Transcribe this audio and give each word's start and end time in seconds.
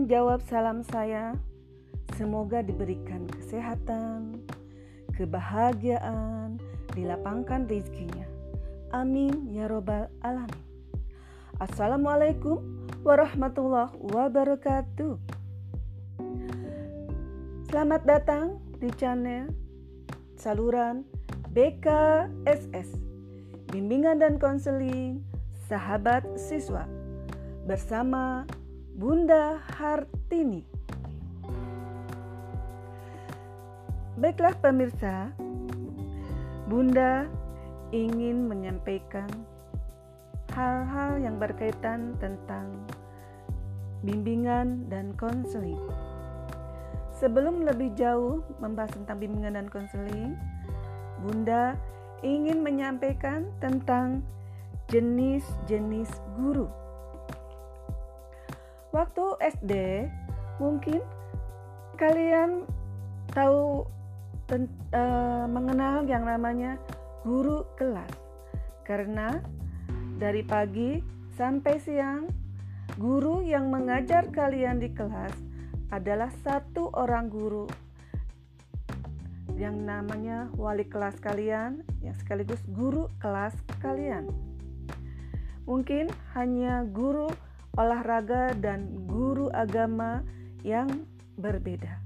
menjawab 0.00 0.40
salam 0.48 0.80
saya. 0.80 1.36
Semoga 2.16 2.64
diberikan 2.64 3.28
kesehatan, 3.28 4.40
kebahagiaan, 5.12 6.56
dilapangkan 6.96 7.68
rezekinya. 7.68 8.24
Amin 8.96 9.52
ya 9.52 9.68
robbal 9.68 10.08
alamin. 10.24 10.64
Assalamualaikum 11.60 12.64
warahmatullahi 13.04 13.92
wabarakatuh. 14.00 15.20
Selamat 17.68 18.00
datang 18.08 18.56
di 18.80 18.88
channel 18.96 19.52
saluran 20.40 21.04
BKSS 21.52 22.88
Bimbingan 23.68 24.24
dan 24.24 24.40
Konseling 24.40 25.20
Sahabat 25.68 26.24
Siswa 26.40 26.88
bersama 27.68 28.48
Bunda 28.98 29.62
Hartini. 29.78 30.66
Baiklah 34.18 34.58
pemirsa, 34.58 35.30
Bunda 36.66 37.30
ingin 37.94 38.50
menyampaikan 38.50 39.30
hal-hal 40.54 41.22
yang 41.22 41.38
berkaitan 41.38 42.18
tentang 42.18 42.86
bimbingan 44.02 44.90
dan 44.90 45.14
konseling. 45.14 45.78
Sebelum 47.20 47.62
lebih 47.68 47.92
jauh 47.94 48.42
membahas 48.58 48.96
tentang 48.96 49.20
bimbingan 49.20 49.54
dan 49.54 49.68
konseling, 49.70 50.34
Bunda 51.20 51.76
ingin 52.24 52.64
menyampaikan 52.64 53.52
tentang 53.60 54.24
jenis-jenis 54.88 56.10
guru. 56.34 56.79
Waktu 58.90 59.38
SD, 59.38 59.72
mungkin 60.58 60.98
kalian 61.94 62.66
tahu 63.30 63.86
uh, 64.50 65.46
mengenal 65.46 66.02
yang 66.10 66.26
namanya 66.26 66.74
guru 67.22 67.62
kelas, 67.78 68.10
karena 68.82 69.38
dari 70.18 70.42
pagi 70.42 70.98
sampai 71.38 71.78
siang, 71.78 72.26
guru 72.98 73.46
yang 73.46 73.70
mengajar 73.70 74.26
kalian 74.34 74.82
di 74.82 74.90
kelas 74.90 75.38
adalah 75.94 76.34
satu 76.42 76.90
orang 76.90 77.30
guru 77.30 77.70
yang 79.54 79.86
namanya 79.86 80.48
wali 80.56 80.88
kelas 80.88 81.20
kalian, 81.22 81.84
yang 82.00 82.16
sekaligus 82.16 82.58
guru 82.72 83.06
kelas 83.20 83.52
kalian. 83.78 84.26
Mungkin 85.68 86.08
hanya 86.34 86.82
guru 86.88 87.28
olahraga 87.80 88.52
dan 88.60 89.08
guru 89.08 89.48
agama 89.56 90.20
yang 90.60 91.08
berbeda. 91.40 91.96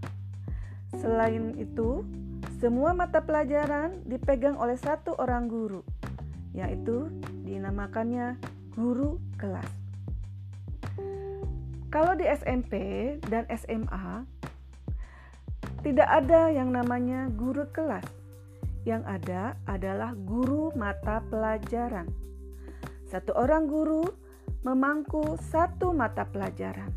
Selain 0.95 1.59
itu, 1.59 2.07
semua 2.63 2.95
mata 2.95 3.19
pelajaran 3.19 3.99
dipegang 4.07 4.55
oleh 4.55 4.79
satu 4.79 5.19
orang 5.19 5.51
guru, 5.51 5.83
yaitu 6.55 7.11
dinamakannya 7.43 8.39
guru 8.79 9.19
kelas. 9.35 9.67
Kalau 11.91 12.15
di 12.15 12.27
SMP 12.27 12.75
dan 13.27 13.47
SMA, 13.51 14.23
tidak 15.83 16.09
ada 16.09 16.51
yang 16.51 16.71
namanya 16.71 17.27
guru 17.35 17.67
kelas. 17.75 18.07
Yang 18.87 19.03
ada 19.07 19.43
adalah 19.67 20.15
guru 20.15 20.75
mata 20.75 21.23
pelajaran. 21.31 22.11
Satu 23.07 23.31
orang 23.37 23.71
guru 23.71 24.03
memangku 24.65 25.37
satu 25.53 25.93
mata 25.93 26.25
pelajaran. 26.25 26.89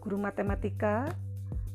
Guru 0.00 0.16
matematika, 0.16 1.04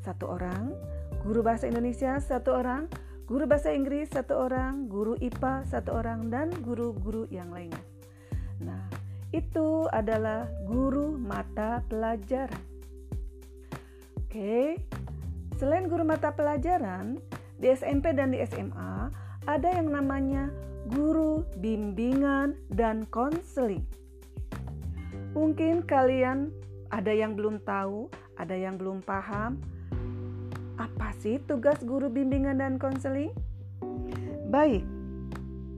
satu 0.01 0.33
orang, 0.33 0.73
guru 1.21 1.45
bahasa 1.45 1.69
Indonesia 1.69 2.17
satu 2.17 2.57
orang, 2.57 2.89
guru 3.29 3.45
bahasa 3.45 3.71
Inggris 3.71 4.09
satu 4.09 4.49
orang, 4.49 4.89
guru 4.89 5.13
IPA 5.21 5.69
satu 5.69 5.95
orang, 5.95 6.33
dan 6.33 6.49
guru-guru 6.65 7.29
yang 7.29 7.53
lainnya. 7.53 7.79
Nah, 8.59 8.89
itu 9.29 9.85
adalah 9.93 10.49
guru 10.65 11.13
mata 11.13 11.85
pelajaran. 11.87 12.63
Oke, 14.17 14.81
selain 15.61 15.85
guru 15.85 16.01
mata 16.01 16.33
pelajaran, 16.33 17.21
di 17.61 17.69
SMP 17.69 18.17
dan 18.17 18.33
di 18.33 18.41
SMA 18.49 19.13
ada 19.45 19.69
yang 19.71 19.93
namanya 19.93 20.49
guru 20.89 21.45
bimbingan 21.61 22.57
dan 22.73 23.05
konseling. 23.07 23.85
Mungkin 25.33 25.89
kalian 25.89 26.53
ada 26.93 27.09
yang 27.09 27.33
belum 27.33 27.65
tahu, 27.65 28.05
ada 28.37 28.53
yang 28.53 28.77
belum 28.77 29.01
paham, 29.01 29.57
apa 30.77 31.09
sih 31.17 31.41
tugas 31.49 31.81
guru 31.81 32.09
bimbingan 32.09 32.61
dan 32.61 32.77
konseling? 32.77 33.33
Baik, 34.53 34.85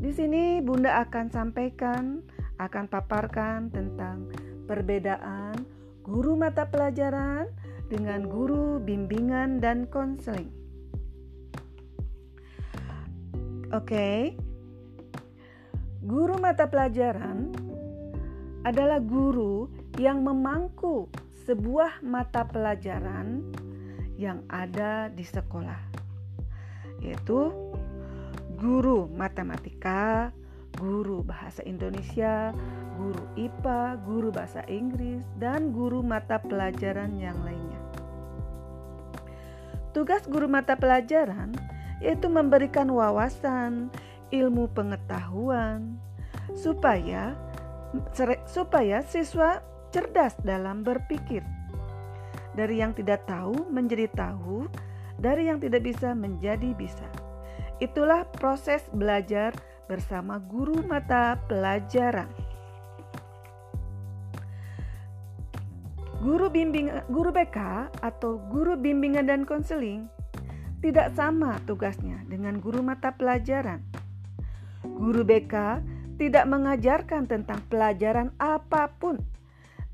di 0.03 0.11
sini 0.11 0.59
Bunda 0.59 1.07
akan 1.07 1.31
sampaikan, 1.31 2.19
akan 2.59 2.85
paparkan 2.91 3.71
tentang 3.71 4.27
perbedaan 4.67 5.55
guru 6.03 6.35
mata 6.35 6.67
pelajaran 6.67 7.47
dengan 7.87 8.27
guru 8.27 8.83
bimbingan 8.83 9.63
dan 9.63 9.87
konseling. 9.87 10.51
Oke, 13.71 14.35
guru 16.03 16.35
mata 16.43 16.67
pelajaran 16.67 17.64
adalah 18.65 18.97
guru 18.97 19.69
yang 20.01 20.25
memangku 20.25 21.05
sebuah 21.45 22.01
mata 22.01 22.49
pelajaran 22.49 23.45
yang 24.17 24.41
ada 24.49 25.13
di 25.13 25.21
sekolah, 25.21 25.77
yaitu 26.97 27.53
guru 28.57 29.05
matematika, 29.13 30.33
guru 30.81 31.21
bahasa 31.21 31.61
Indonesia, 31.61 32.49
guru 32.97 33.23
IPA, 33.37 34.01
guru 34.01 34.33
bahasa 34.33 34.65
Inggris, 34.65 35.21
dan 35.37 35.69
guru 35.69 36.01
mata 36.01 36.41
pelajaran 36.41 37.13
yang 37.21 37.37
lainnya. 37.45 37.77
Tugas 39.93 40.25
guru 40.25 40.49
mata 40.49 40.75
pelajaran 40.75 41.55
yaitu 42.03 42.27
memberikan 42.27 42.91
wawasan, 42.91 43.87
ilmu 44.33 44.67
pengetahuan 44.75 45.95
supaya 46.57 47.37
supaya 48.47 49.03
siswa 49.05 49.59
cerdas 49.91 50.35
dalam 50.43 50.83
berpikir 50.83 51.45
dari 52.55 52.79
yang 52.79 52.95
tidak 52.95 53.27
tahu 53.27 53.67
menjadi 53.67 54.07
tahu, 54.15 54.65
dari 55.19 55.51
yang 55.51 55.59
tidak 55.59 55.83
bisa 55.83 56.15
menjadi 56.15 56.71
bisa. 56.73 57.05
Itulah 57.83 58.23
proses 58.39 58.81
belajar 58.95 59.51
bersama 59.91 60.39
guru 60.39 60.79
mata 60.87 61.35
pelajaran. 61.51 62.31
Guru 66.23 66.49
bimbing 66.49 66.89
guru 67.11 67.29
BK 67.29 67.91
atau 68.01 68.39
guru 68.49 68.79
bimbingan 68.79 69.29
dan 69.29 69.43
konseling 69.45 70.09
tidak 70.79 71.13
sama 71.13 71.59
tugasnya 71.69 72.23
dengan 72.25 72.57
guru 72.57 72.81
mata 72.81 73.13
pelajaran. 73.13 73.83
Guru 74.81 75.21
BK 75.21 75.83
tidak 76.15 76.47
mengajarkan 76.47 77.27
tentang 77.27 77.59
pelajaran 77.67 78.31
apa 78.39 78.91
pun, 78.95 79.19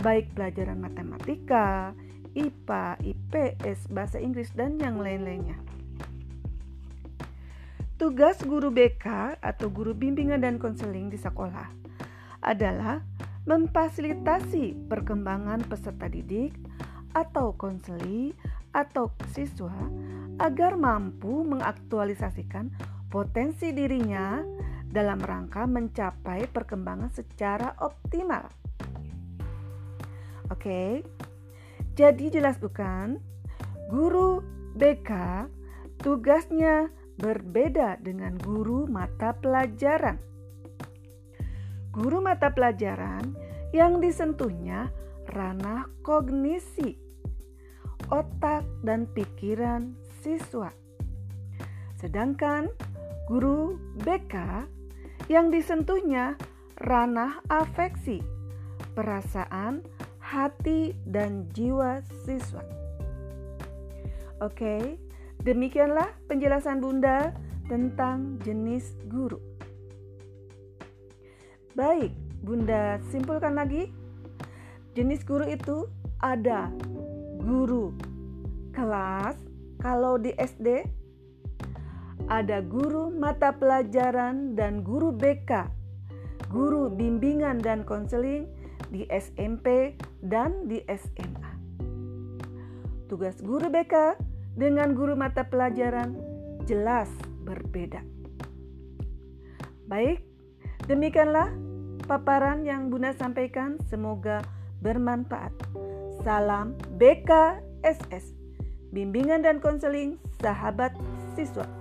baik 0.02 0.34
pelajaran 0.38 0.78
matematika, 0.78 1.98
IPA, 2.38 3.02
IPS, 3.04 3.92
bahasa 3.92 4.18
Inggris, 4.22 4.54
dan 4.56 4.80
yang 4.80 5.02
lain-lainnya. 5.02 5.60
Tugas 8.00 8.42
guru 8.42 8.74
BK 8.74 9.38
atau 9.38 9.70
guru 9.70 9.94
bimbingan 9.94 10.42
dan 10.42 10.58
konseling 10.58 11.14
di 11.14 11.22
sekolah 11.22 11.70
adalah 12.42 13.06
memfasilitasi 13.45 14.90
perkembangan 14.90 15.62
peserta 15.69 16.10
didik 16.10 16.54
atau 17.13 17.54
konseli 17.54 18.34
atau 18.74 19.13
siswa 19.30 19.74
agar 20.42 20.80
mampu 20.80 21.45
mengaktualisasikan 21.45 22.74
potensi 23.13 23.69
dirinya 23.75 24.42
dalam 24.92 25.24
rangka 25.24 25.64
mencapai 25.64 26.52
perkembangan 26.52 27.10
secara 27.16 27.80
optimal. 27.80 28.52
Oke. 30.52 31.02
Jadi 31.96 32.32
jelas 32.32 32.60
bukan? 32.60 33.20
Guru 33.92 34.44
BK 34.76 35.12
tugasnya 36.00 36.88
berbeda 37.20 38.00
dengan 38.00 38.36
guru 38.40 38.88
mata 38.88 39.36
pelajaran. 39.36 40.20
Guru 41.92 42.24
mata 42.24 42.52
pelajaran 42.52 43.36
yang 43.76 44.00
disentuhnya 44.00 44.88
ranah 45.32 45.88
kognisi, 46.04 46.96
otak 48.08 48.64
dan 48.84 49.08
pikiran 49.12 49.96
siswa. 50.24 50.72
Sedangkan 52.00 52.72
guru 53.28 53.76
BK 54.02 54.36
yang 55.31 55.48
disentuhnya 55.48 56.36
ranah 56.75 57.39
afeksi, 57.48 58.19
perasaan, 58.92 59.80
hati 60.19 60.92
dan 61.07 61.48
jiwa 61.56 62.04
siswa. 62.28 62.60
Oke, 64.44 65.00
demikianlah 65.39 66.12
penjelasan 66.28 66.83
Bunda 66.83 67.31
tentang 67.72 68.44
jenis 68.44 68.92
guru. 69.07 69.39
Baik, 71.80 72.12
Bunda 72.44 73.00
simpulkan 73.07 73.56
lagi. 73.56 73.88
Jenis 74.92 75.24
guru 75.24 75.48
itu 75.48 75.88
ada 76.19 76.68
guru 77.39 77.95
kelas, 78.75 79.39
kalau 79.80 80.19
di 80.19 80.36
SD 80.36 80.83
ada 82.31 82.63
guru 82.63 83.12
mata 83.12 83.51
pelajaran 83.60 84.56
dan 84.56 84.88
guru 84.88 85.12
BK, 85.12 85.68
guru 86.48 86.88
bimbingan 86.88 87.60
dan 87.60 87.83
konseling 87.83 88.48
di 88.88 89.04
SMP 89.12 90.00
dan 90.24 90.72
di 90.72 90.80
SMA. 90.88 91.51
Tugas 93.12 93.36
guru 93.44 93.68
BK 93.68 94.16
dengan 94.56 94.95
guru 94.95 95.19
mata 95.19 95.44
pelajaran 95.44 96.16
jelas 96.63 97.12
berbeda. 97.44 98.00
Baik, 99.92 100.24
demikianlah 100.88 101.51
paparan 102.07 102.63
yang 102.63 102.88
Bunda 102.88 103.12
sampaikan. 103.12 103.75
Semoga 103.92 104.39
bermanfaat. 104.80 105.51
Salam 106.24 106.80
BKSS, 106.95 108.31
bimbingan 108.95 109.44
dan 109.44 109.60
konseling 109.60 110.16
sahabat 110.39 110.95
siswa. 111.36 111.81